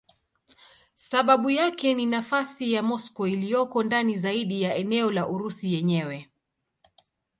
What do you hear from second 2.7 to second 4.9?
ya Moscow iliyoko ndani zaidi ya